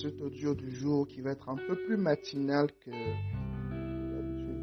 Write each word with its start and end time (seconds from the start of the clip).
cet 0.00 0.20
audio 0.20 0.54
du 0.54 0.70
jour 0.70 1.08
qui 1.08 1.20
va 1.20 1.32
être 1.32 1.48
un 1.48 1.56
peu 1.56 1.74
plus 1.74 1.96
matinal 1.96 2.68
que 2.80 2.90
d'habitude. 4.12 4.62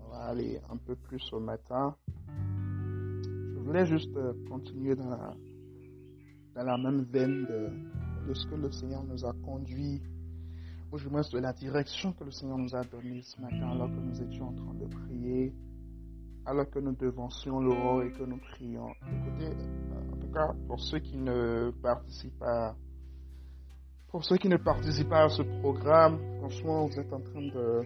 On 0.00 0.08
va 0.10 0.24
aller 0.30 0.58
un 0.70 0.78
peu 0.78 0.96
plus 0.96 1.22
au 1.32 1.40
matin. 1.40 1.94
Je 2.28 3.60
voulais 3.60 3.84
juste 3.84 4.16
euh, 4.16 4.32
continuer 4.48 4.94
dans 4.94 5.10
la, 6.54 6.78
même 6.78 7.04
veine 7.04 7.44
de, 8.26 8.32
ce 8.32 8.46
que 8.46 8.54
le 8.54 8.70
Seigneur 8.70 9.04
nous 9.04 9.26
a 9.26 9.34
conduit, 9.44 10.00
ou 10.90 10.98
du 10.98 11.08
moins 11.08 11.22
de 11.30 11.38
la 11.38 11.52
direction 11.52 12.14
que 12.14 12.24
le 12.24 12.30
Seigneur 12.30 12.56
nous 12.56 12.74
a 12.74 12.82
donnée 12.84 13.20
ce 13.22 13.38
matin 13.42 13.72
alors 13.72 13.88
que 13.88 14.00
nous 14.00 14.22
étions 14.22 14.48
en 14.48 14.54
train 14.54 14.74
de 14.74 14.86
prier, 14.86 15.54
alors 16.46 16.70
que 16.70 16.78
nous 16.78 16.94
devancions 16.94 17.60
l'aurore 17.60 18.02
et 18.04 18.12
que 18.12 18.22
nous 18.22 18.38
prions. 18.38 18.88
Écoutez, 19.02 19.54
pour 20.66 20.80
ceux 20.80 20.98
qui 20.98 21.16
ne 21.16 21.70
participent 21.82 22.38
pas, 22.38 22.74
pour 24.08 24.24
ceux 24.24 24.36
qui 24.36 24.48
ne 24.48 24.56
participent 24.56 25.08
pas 25.08 25.24
à 25.24 25.28
ce 25.28 25.42
programme, 25.60 26.18
franchement, 26.38 26.86
vous 26.86 26.98
êtes 26.98 27.12
en 27.12 27.20
train 27.20 27.42
de, 27.42 27.82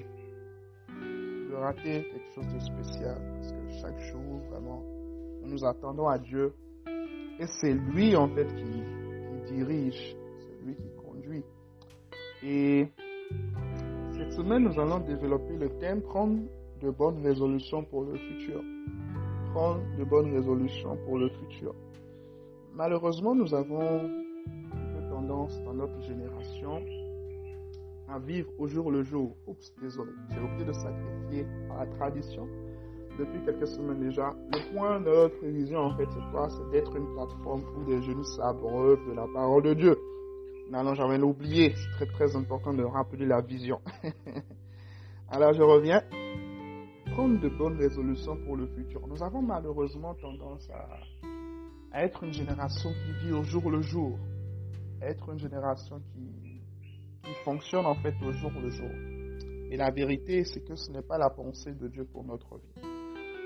rater 1.55 2.05
quelque 2.05 2.35
chose 2.35 2.55
de 2.55 2.61
spécial. 2.61 3.19
Parce 3.35 3.53
que 3.53 3.71
chaque 3.81 3.99
jour, 4.13 4.41
vraiment, 4.51 4.83
nous 5.43 5.51
nous 5.51 5.65
attendons 5.65 6.07
à 6.09 6.19
Dieu. 6.19 6.55
Et 7.41 7.47
c'est 7.61 7.73
lui, 7.73 8.15
en 8.15 8.29
fait, 8.29 8.47
qui 8.55 9.55
dirige. 9.55 10.17
C'est 10.39 10.65
lui 10.65 10.77
qui 10.77 10.91
conduit. 11.03 11.45
Et 12.43 12.89
cette 14.13 14.33
semaine, 14.33 14.65
nous 14.65 14.79
allons 14.79 15.01
développer 15.01 15.57
le 15.57 15.71
thème 15.79 16.03
prendre 16.03 16.39
de 16.81 16.91
bonnes 16.91 17.23
résolutions 17.25 17.85
pour 17.85 18.05
le 18.05 18.17
futur. 18.17 18.63
Prendre 19.53 19.81
de 19.99 20.05
bonnes 20.05 20.33
résolutions 20.33 20.97
pour 21.07 21.19
le 21.19 21.29
futur. 21.31 21.75
Malheureusement, 22.79 23.35
nous 23.35 23.53
avons 23.55 24.09
une 24.47 25.09
tendance 25.11 25.61
dans 25.65 25.75
notre 25.75 26.01
génération 26.01 26.81
à 28.09 28.21
vivre 28.21 28.49
au 28.57 28.69
jour 28.69 28.93
le 28.93 29.03
jour. 29.03 29.35
Oups, 29.49 29.75
désolé, 29.83 30.13
j'ai 30.31 30.39
oublié 30.39 30.65
de 30.65 30.73
sacrifier 30.73 31.45
à 31.73 31.85
la 31.85 31.87
tradition 31.97 32.47
depuis 33.19 33.43
quelques 33.45 33.67
semaines 33.67 33.99
déjà. 33.99 34.33
Le 34.53 34.73
point 34.73 35.01
de 35.01 35.07
notre 35.07 35.45
vision, 35.45 35.81
en 35.81 35.97
fait, 35.97 36.07
c'est 36.09 36.31
quoi? 36.31 36.49
C'est 36.51 36.71
d'être 36.71 36.95
une 36.95 37.13
plateforme 37.15 37.65
où 37.77 37.85
des 37.85 38.01
jeunes 38.01 38.23
s'abreuvent 38.23 39.05
de 39.09 39.13
la 39.13 39.27
parole 39.35 39.65
de 39.65 39.75
Dieu. 39.75 39.99
Non, 40.71 40.95
j'avais 40.95 41.21
oublié. 41.21 41.75
C'est 41.75 42.07
très, 42.07 42.07
très 42.07 42.37
important 42.37 42.75
de 42.75 42.85
rappeler 42.85 43.27
la 43.27 43.41
vision. 43.41 43.81
Alors, 45.31 45.53
je 45.53 45.63
reviens 45.63 46.01
prendre 47.13 47.41
de 47.41 47.49
bonnes 47.49 47.77
résolutions 47.77 48.37
pour 48.47 48.57
le 48.57 48.69
futur. 48.69 49.05
Nous 49.09 49.21
avons 49.21 49.43
malheureusement 49.43 50.15
tendance 50.15 50.71
à, 50.71 51.01
être 51.95 52.25
une 52.25 52.33
génération 52.33 52.91
qui 52.93 53.27
vit 53.27 53.33
au 53.33 53.43
jour 53.43 53.71
le 53.71 53.81
jour, 53.83 54.19
être 55.01 55.31
une 55.31 55.39
génération 55.39 56.01
qui, 56.13 56.61
qui 57.23 57.35
fonctionne 57.45 57.87
en 57.87 57.95
fait 57.95 58.15
au 58.23 58.33
jour 58.33 58.51
le 58.61 58.71
jour. 58.71 58.91
Et 59.71 59.77
la 59.77 59.91
vérité, 59.91 60.45
c'est 60.45 60.61
que 60.65 60.75
ce 60.77 60.91
n'est 60.91 61.03
pas 61.03 61.19
la 61.19 61.31
pensée 61.31 61.73
de 61.73 61.89
Dieu 61.89 62.05
pour 62.05 62.25
notre 62.25 62.57
vie. 62.57 62.83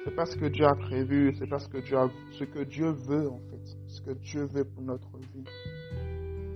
C'est 0.05 0.15
pas 0.15 0.27
ce 0.27 0.37
que 0.37 0.47
Dieu 0.47 0.65
a 0.65 0.75
prévu, 0.75 1.35
c'est 1.39 1.49
pas 1.49 1.59
ce 1.59 1.69
que 1.69 1.79
Dieu 1.79 1.97
a, 1.97 2.09
ce 2.33 2.45
que 2.45 2.65
Dieu 2.65 2.91
veut 2.91 3.31
en 3.31 3.39
fait, 3.39 3.77
ce 3.87 4.01
que 4.03 4.11
Dieu 4.13 4.45
veut 4.45 4.65
pour 4.65 4.83
notre 4.83 5.17
vie. 5.19 5.45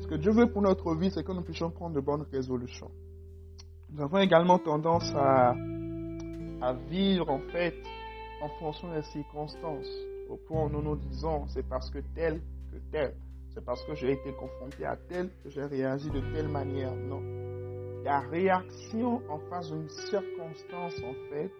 Ce 0.00 0.06
que 0.06 0.16
Dieu 0.16 0.32
veut 0.32 0.50
pour 0.50 0.62
notre 0.62 0.94
vie, 0.94 1.10
c'est 1.10 1.24
que 1.24 1.32
nous 1.32 1.42
puissions 1.42 1.70
prendre 1.70 1.94
de 1.94 2.00
bonnes 2.00 2.26
résolutions. 2.32 2.90
Nous 3.90 4.02
avons 4.02 4.18
également 4.18 4.58
tendance 4.58 5.12
à 5.14 5.54
à 6.60 6.72
vivre 6.72 7.28
en 7.30 7.40
fait 7.52 7.74
en 8.42 8.48
fonction 8.58 8.92
des 8.92 9.02
circonstances. 9.02 9.90
Au 10.28 10.36
point 10.36 10.64
où 10.64 10.68
nous 10.68 10.82
nous 10.82 10.96
disons, 10.96 11.46
c'est 11.48 11.66
parce 11.68 11.90
que 11.90 11.98
tel 12.14 12.40
que 12.72 12.78
tel, 12.90 13.14
c'est 13.54 13.64
parce 13.64 13.84
que 13.84 13.94
j'ai 13.94 14.12
été 14.12 14.32
confronté 14.34 14.84
à 14.84 14.96
tel 15.08 15.30
que 15.42 15.50
j'ai 15.50 15.64
réagi 15.64 16.10
de 16.10 16.20
telle 16.34 16.48
manière. 16.48 16.94
Non. 16.94 17.22
La 18.04 18.20
réaction 18.20 19.22
en 19.28 19.38
face 19.50 19.70
d'une 19.70 19.88
circonstance, 19.88 20.94
en 21.02 21.14
fait, 21.30 21.50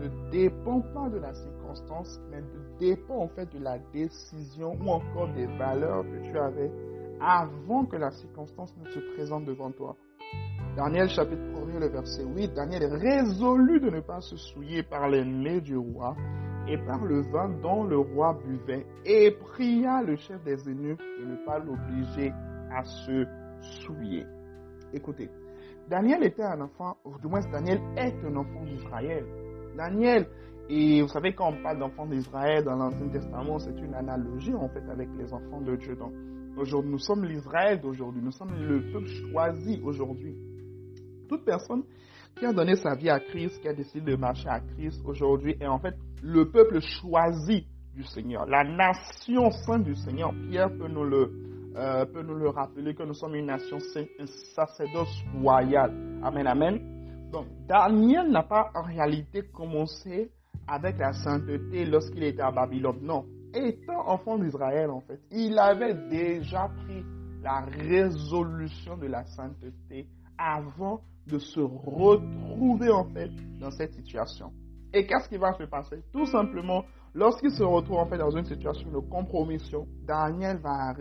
ne 0.00 0.30
dépend 0.30 0.80
pas 0.80 1.08
de 1.08 1.18
la 1.18 1.32
circonstance, 1.34 2.20
mais 2.30 2.42
dépend 2.78 3.18
en 3.18 3.28
fait 3.28 3.52
de 3.52 3.58
la 3.62 3.78
décision 3.92 4.72
ou 4.80 4.90
encore 4.90 5.32
des 5.34 5.46
valeurs 5.46 6.02
que 6.02 6.30
tu 6.30 6.38
avais 6.38 6.70
avant 7.20 7.84
que 7.84 7.96
la 7.96 8.10
circonstance 8.10 8.74
ne 8.78 8.90
se 8.90 8.98
présente 9.14 9.44
devant 9.44 9.70
toi. 9.70 9.94
Daniel 10.76 11.08
chapitre 11.08 11.42
1 11.76 11.78
le 11.78 11.88
verset 11.88 12.24
8, 12.24 12.54
Daniel 12.54 12.82
est 12.84 12.96
résolu 12.96 13.80
de 13.80 13.90
ne 13.90 14.00
pas 14.00 14.20
se 14.20 14.36
souiller 14.36 14.82
par 14.82 15.08
les 15.08 15.24
mets 15.24 15.60
du 15.60 15.76
roi 15.76 16.16
et 16.68 16.78
par 16.78 17.04
le 17.04 17.20
vin 17.22 17.48
dont 17.62 17.84
le 17.84 17.98
roi 17.98 18.38
buvait 18.44 18.86
et 19.04 19.30
pria 19.32 20.02
le 20.02 20.16
chef 20.16 20.42
des 20.44 20.56
eunuques 20.68 21.00
de 21.20 21.26
ne 21.26 21.36
pas 21.44 21.58
l'obliger 21.58 22.32
à 22.70 22.84
se 22.84 23.26
souiller. 23.60 24.24
Écoutez, 24.92 25.28
Daniel 25.88 26.22
était 26.24 26.42
un 26.42 26.60
enfant, 26.60 26.96
ou 27.04 27.18
du 27.18 27.26
moins 27.26 27.40
Daniel 27.50 27.80
est 27.96 28.14
un 28.24 28.36
enfant 28.36 28.64
d'Israël. 28.64 29.24
Daniel, 29.76 30.28
et 30.68 31.02
vous 31.02 31.08
savez 31.08 31.34
quand 31.34 31.52
on 31.52 31.62
parle 31.62 31.78
d'enfants 31.78 32.06
d'Israël 32.06 32.64
dans 32.64 32.76
l'Ancien 32.76 33.08
Testament, 33.08 33.58
c'est 33.58 33.78
une 33.78 33.94
analogie 33.94 34.54
en 34.54 34.68
fait 34.68 34.88
avec 34.88 35.08
les 35.18 35.32
enfants 35.32 35.60
de 35.60 35.76
Dieu. 35.76 35.96
Donc, 35.96 36.12
aujourd'hui, 36.56 36.92
nous 36.92 36.98
sommes 36.98 37.24
l'Israël 37.24 37.80
d'aujourd'hui, 37.80 38.22
nous 38.22 38.32
sommes 38.32 38.54
le 38.54 38.92
peuple 38.92 39.08
choisi 39.08 39.80
aujourd'hui 39.84 40.36
toute 41.30 41.44
personne 41.44 41.84
qui 42.36 42.46
a 42.46 42.52
donné 42.52 42.76
sa 42.76 42.94
vie 42.94 43.10
à 43.10 43.20
Christ, 43.20 43.60
qui 43.60 43.68
a 43.68 43.74
décidé 43.74 44.12
de 44.12 44.16
marcher 44.16 44.48
à 44.48 44.60
Christ 44.60 45.00
aujourd'hui 45.04 45.56
est 45.60 45.66
en 45.66 45.78
fait 45.78 45.94
le 46.22 46.50
peuple 46.50 46.80
choisi 46.80 47.66
du 47.94 48.02
Seigneur, 48.04 48.46
la 48.46 48.64
nation 48.64 49.50
sainte 49.50 49.84
du 49.84 49.94
Seigneur. 49.94 50.32
Pierre 50.48 50.70
peut 50.70 50.88
nous 50.88 51.04
le, 51.04 51.30
euh, 51.76 52.04
peut 52.06 52.22
nous 52.22 52.34
le 52.34 52.48
rappeler 52.48 52.94
que 52.94 53.02
nous 53.02 53.14
sommes 53.14 53.34
une 53.34 53.46
nation 53.46 53.78
sainte, 53.80 54.08
un 54.18 54.26
sacerdoce 54.54 55.22
royal. 55.40 55.92
Amen, 56.22 56.46
amen. 56.46 57.28
Donc, 57.30 57.46
Daniel 57.68 58.30
n'a 58.30 58.42
pas 58.42 58.70
en 58.74 58.82
réalité 58.82 59.42
commencé 59.52 60.30
avec 60.66 60.98
la 60.98 61.12
sainteté 61.12 61.84
lorsqu'il 61.84 62.24
était 62.24 62.42
à 62.42 62.50
Babylone. 62.50 62.98
Non. 63.02 63.24
Étant 63.54 64.08
enfant 64.08 64.38
d'Israël, 64.38 64.90
en 64.90 65.00
fait, 65.00 65.20
il 65.30 65.58
avait 65.58 65.94
déjà 66.08 66.68
pris 66.68 67.04
la 67.42 67.60
résolution 67.60 68.96
de 68.96 69.06
la 69.06 69.24
sainteté 69.24 70.06
avant 70.38 71.00
de 71.30 71.38
se 71.38 71.60
retrouver 71.60 72.90
en 72.90 73.04
fait 73.04 73.30
dans 73.58 73.70
cette 73.70 73.92
situation. 73.94 74.52
Et 74.92 75.06
qu'est-ce 75.06 75.28
qui 75.28 75.36
va 75.36 75.52
se 75.52 75.62
passer? 75.64 76.02
Tout 76.12 76.26
simplement, 76.26 76.84
lorsqu'il 77.14 77.52
se 77.52 77.62
retrouve 77.62 77.98
en 77.98 78.06
fait 78.06 78.18
dans 78.18 78.30
une 78.30 78.44
situation 78.44 78.90
de 78.90 78.98
compromission, 78.98 79.86
Daniel 80.06 80.58
va, 80.58 80.92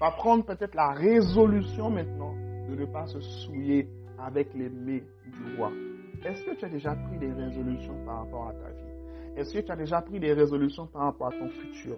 va 0.00 0.10
prendre 0.12 0.44
peut-être 0.44 0.74
la 0.74 0.90
résolution 0.92 1.90
maintenant 1.90 2.34
de 2.68 2.76
ne 2.76 2.86
pas 2.86 3.06
se 3.06 3.20
souiller 3.20 3.88
avec 4.18 4.54
les 4.54 4.68
mets 4.68 5.02
du 5.26 5.56
roi. 5.56 5.72
Est-ce 6.24 6.44
que 6.44 6.54
tu 6.54 6.64
as 6.64 6.68
déjà 6.68 6.94
pris 6.94 7.18
des 7.18 7.32
résolutions 7.32 7.96
par 8.06 8.18
rapport 8.20 8.48
à 8.48 8.52
ta 8.52 8.70
vie? 8.70 8.92
Est-ce 9.36 9.54
que 9.54 9.58
tu 9.60 9.72
as 9.72 9.76
déjà 9.76 10.00
pris 10.00 10.20
des 10.20 10.32
résolutions 10.32 10.86
par 10.86 11.02
rapport 11.02 11.28
à 11.28 11.32
ton 11.32 11.48
futur? 11.48 11.96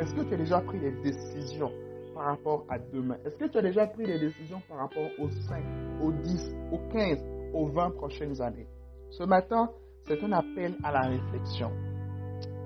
Est-ce 0.00 0.14
que 0.14 0.22
tu 0.22 0.34
as 0.34 0.36
déjà 0.36 0.60
pris 0.60 0.80
des 0.80 0.92
décisions 1.02 1.70
par 2.14 2.24
rapport 2.24 2.64
à 2.68 2.78
demain 2.78 3.16
Est-ce 3.24 3.36
que 3.36 3.46
tu 3.46 3.58
as 3.58 3.62
déjà 3.62 3.86
pris 3.86 4.04
des 4.04 4.18
décisions 4.18 4.60
par 4.68 4.78
rapport 4.78 5.08
aux 5.18 5.28
5, 5.30 5.62
aux 6.02 6.12
10, 6.12 6.54
aux 6.72 6.78
15, 6.92 7.18
aux 7.54 7.66
20 7.66 7.90
prochaines 7.90 8.40
années? 8.40 8.66
Ce 9.10 9.24
matin, 9.24 9.70
c'est 10.06 10.22
un 10.22 10.32
appel 10.32 10.76
à 10.84 10.92
la 10.92 11.00
réflexion. 11.08 11.70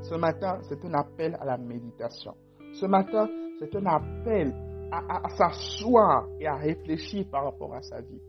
Ce 0.03 0.15
matin, 0.15 0.59
c'est 0.69 0.84
un 0.84 0.94
appel 0.94 1.37
à 1.41 1.44
la 1.44 1.56
méditation. 1.56 2.34
Ce 2.75 2.87
matin, 2.87 3.28
c'est 3.59 3.75
un 3.77 3.87
appel 3.87 4.54
à, 4.93 5.28
s'asseoir 5.31 6.27
et 6.41 6.47
à 6.47 6.56
réfléchir 6.56 7.25
par 7.31 7.44
rapport 7.44 7.75
à 7.75 7.83
sa 7.83 8.00
vie. 8.00 8.21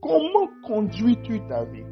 Comment 0.00 0.48
conduis-tu 0.66 1.40
ta 1.48 1.64
vie? 1.64 1.84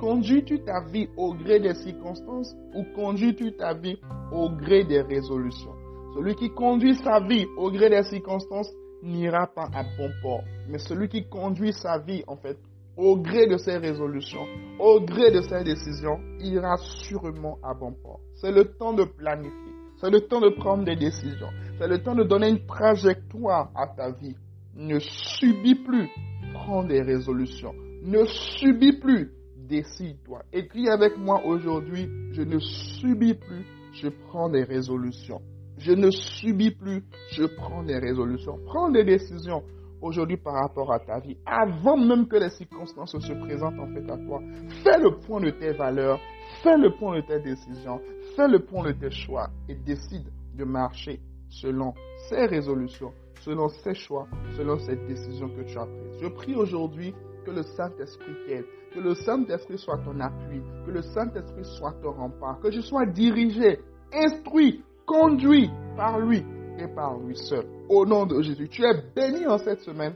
Conduis-tu 0.00 0.60
ta 0.64 0.80
vie 0.84 1.08
au 1.16 1.34
gré 1.34 1.60
des 1.60 1.74
circonstances 1.74 2.54
ou 2.74 2.84
conduis-tu 2.94 3.56
ta 3.56 3.74
vie 3.74 3.98
au 4.32 4.48
gré 4.50 4.84
des 4.84 5.00
résolutions? 5.02 5.74
Celui 6.18 6.34
qui 6.34 6.50
conduit 6.50 6.96
sa 6.96 7.20
vie 7.20 7.46
au 7.56 7.70
gré 7.70 7.90
des 7.90 8.02
circonstances 8.02 8.72
n'ira 9.04 9.46
pas 9.46 9.68
à 9.72 9.84
bon 9.84 10.10
port. 10.20 10.42
Mais 10.68 10.78
celui 10.78 11.08
qui 11.08 11.28
conduit 11.28 11.72
sa 11.72 11.98
vie, 11.98 12.24
en 12.26 12.34
fait, 12.34 12.58
au 12.96 13.16
gré 13.16 13.46
de 13.46 13.56
ses 13.56 13.76
résolutions, 13.76 14.44
au 14.80 15.00
gré 15.00 15.30
de 15.30 15.40
ses 15.42 15.62
décisions, 15.62 16.18
ira 16.40 16.76
sûrement 16.76 17.58
à 17.62 17.72
bon 17.72 17.92
port. 17.92 18.18
C'est 18.34 18.50
le 18.50 18.64
temps 18.64 18.94
de 18.94 19.04
planifier. 19.04 19.52
C'est 20.00 20.10
le 20.10 20.22
temps 20.22 20.40
de 20.40 20.48
prendre 20.48 20.84
des 20.84 20.96
décisions. 20.96 21.50
C'est 21.78 21.86
le 21.86 22.02
temps 22.02 22.16
de 22.16 22.24
donner 22.24 22.48
une 22.48 22.66
trajectoire 22.66 23.70
à 23.76 23.86
ta 23.86 24.10
vie. 24.10 24.34
Ne 24.74 24.98
subis 24.98 25.76
plus. 25.76 26.08
Prends 26.52 26.82
des 26.82 27.00
résolutions. 27.00 27.74
Ne 28.02 28.24
subis 28.58 28.98
plus. 28.98 29.30
Décide-toi. 29.56 30.42
Écris 30.52 30.88
avec 30.88 31.16
moi 31.16 31.44
aujourd'hui. 31.44 32.08
Je 32.32 32.42
ne 32.42 32.58
subis 32.58 33.34
plus. 33.34 33.64
Je 33.92 34.08
prends 34.08 34.48
des 34.48 34.64
résolutions. 34.64 35.40
Je 35.78 35.92
ne 35.92 36.10
subis 36.10 36.72
plus, 36.72 37.04
je 37.32 37.44
prends 37.44 37.82
des 37.82 37.98
résolutions. 37.98 38.58
Prends 38.66 38.90
des 38.90 39.04
décisions 39.04 39.62
aujourd'hui 40.00 40.36
par 40.36 40.54
rapport 40.54 40.92
à 40.92 40.98
ta 41.00 41.18
vie, 41.20 41.36
avant 41.46 41.96
même 41.96 42.28
que 42.28 42.36
les 42.36 42.50
circonstances 42.50 43.18
se 43.18 43.32
présentent 43.32 43.78
en 43.78 43.88
fait 43.92 44.10
à 44.10 44.16
toi. 44.16 44.40
Fais 44.82 44.98
le 44.98 45.18
point 45.26 45.40
de 45.40 45.50
tes 45.50 45.72
valeurs, 45.72 46.20
fais 46.62 46.76
le 46.76 46.94
point 46.98 47.16
de 47.16 47.26
tes 47.26 47.40
décisions, 47.40 48.00
fais 48.36 48.48
le 48.48 48.60
point 48.60 48.84
de 48.84 48.92
tes 48.92 49.10
choix 49.10 49.50
et 49.68 49.74
décide 49.74 50.26
de 50.56 50.64
marcher 50.64 51.20
selon 51.48 51.94
ces 52.28 52.46
résolutions 52.46 53.12
selon 53.40 53.68
ces 53.68 53.94
choix, 53.94 54.26
selon 54.56 54.78
cette 54.78 55.06
décision 55.06 55.48
que 55.48 55.62
tu 55.62 55.78
as 55.78 55.86
prise. 55.86 56.20
Je 56.20 56.28
prie 56.28 56.54
aujourd'hui 56.54 57.14
que 57.44 57.50
le 57.50 57.62
Saint-Esprit 57.62 58.34
t'aide, 58.46 58.64
que 58.92 59.00
le 59.00 59.14
Saint-Esprit 59.14 59.78
soit 59.78 59.98
ton 59.98 60.18
appui, 60.20 60.60
que 60.84 60.90
le 60.90 61.02
Saint-Esprit 61.02 61.64
soit 61.64 61.94
ton 62.02 62.12
rempart, 62.12 62.60
que 62.60 62.70
je 62.70 62.80
sois 62.80 63.06
dirigé, 63.06 63.80
instruit, 64.12 64.82
conduit 65.08 65.70
par 65.96 66.20
lui 66.20 66.44
et 66.78 66.86
par 66.86 67.18
lui 67.18 67.36
seul. 67.36 67.64
Au 67.88 68.06
nom 68.06 68.26
de 68.26 68.40
Jésus, 68.42 68.68
tu 68.68 68.84
es 68.84 68.94
béni 69.16 69.46
en 69.46 69.58
cette 69.58 69.80
semaine. 69.80 70.14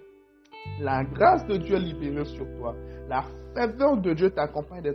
La 0.81 1.03
grâce 1.03 1.44
de 1.47 1.56
Dieu 1.56 1.79
libérée 1.79 2.27
sur 2.27 2.47
toi. 2.59 2.77
La 3.09 3.25
faveur 3.55 3.97
de 3.97 4.12
Dieu 4.12 4.31
t'accompagne 4.31 4.94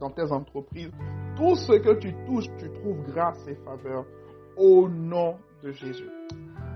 dans 0.00 0.10
tes 0.10 0.32
entreprises. 0.32 0.90
Tout 1.36 1.56
ce 1.56 1.72
que 1.72 1.98
tu 1.98 2.14
touches, 2.24 2.48
tu 2.58 2.70
trouves 2.70 3.02
grâce 3.12 3.46
et 3.48 3.56
faveur 3.56 4.06
au 4.56 4.88
nom 4.88 5.36
de 5.62 5.72
Jésus. 5.72 6.08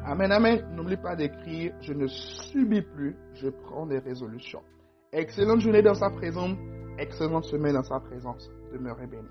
Amen, 0.05 0.31
amen. 0.33 0.65
N'oublie 0.75 0.97
pas 0.97 1.17
d'écrire, 1.17 1.73
je 1.81 1.93
ne 1.93 2.07
subis 2.07 2.83
plus, 2.83 3.17
je 3.35 3.49
prends 3.49 3.87
des 3.87 3.99
résolutions. 3.99 4.63
Excellente 5.13 5.61
journée 5.61 5.83
dans 5.83 5.95
sa 5.95 6.11
présence, 6.11 6.57
excellente 6.99 7.45
semaine 7.45 7.75
dans 7.75 7.83
sa 7.83 8.01
présence. 8.01 8.51
Demeurez 8.73 9.07
bénis. 9.07 9.29